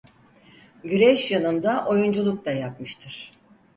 [0.83, 3.31] Güreş yanında oyunculuk da yapmıştır.